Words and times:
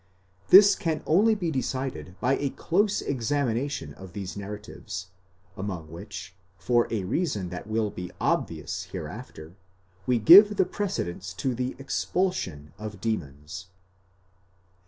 This 0.49 0.73
can 0.73 1.03
only 1.05 1.35
be 1.35 1.51
decided 1.51 2.19
by 2.19 2.35
a 2.39 2.49
close 2.49 3.03
examination 3.03 3.93
of 3.93 4.13
these 4.13 4.35
narratives, 4.35 5.09
among 5.55 5.91
which, 5.91 6.33
for 6.57 6.87
a 6.91 7.03
reason 7.03 7.49
that 7.49 7.67
will 7.67 7.91
be 7.91 8.09
obvious 8.19 8.85
hereafter, 8.85 9.53
we 10.07 10.17
give 10.17 10.57
the 10.57 10.65
precedence 10.65 11.33
to 11.35 11.53
the 11.53 11.75
expulsions 11.77 12.71
of 12.79 12.99
demons. 12.99 13.67